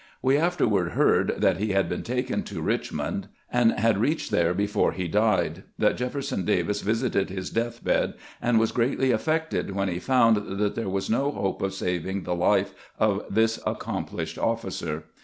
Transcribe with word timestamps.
We 0.23 0.35
afterward 0.35 0.93
heard 0.93 1.35
that 1.37 1.57
he 1.57 1.73
had 1.73 1.87
been 1.87 2.01
taken 2.01 2.41
to 2.45 2.59
Richmond, 2.63 3.27
and 3.51 3.69
had 3.73 3.97
THROUGH 3.97 4.01
RAIN 4.01 4.11
AND 4.13 4.31
MUD 4.31 4.31
121 4.31 4.31
readied 4.31 4.31
there 4.31 4.53
before 4.55 4.91
lie 4.97 5.07
died; 5.45 5.63
that 5.77 5.95
Jefferson 5.95 6.43
Davis 6.43 6.81
visited 6.81 7.29
his 7.29 7.51
death 7.51 7.83
bed, 7.83 8.15
and 8.41 8.57
was 8.59 8.71
greatly 8.71 9.11
affected 9.11 9.75
when 9.75 9.89
he 9.89 9.99
found 9.99 10.37
that 10.57 10.73
there 10.73 10.89
was 10.89 11.07
no 11.07 11.29
hope 11.29 11.61
of 11.61 11.75
saving 11.75 12.23
the 12.23 12.33
life 12.33 12.73
of 12.97 13.23
this 13.29 13.59
accom 13.59 14.09
plished 14.09 14.41
officer. 14.41 15.03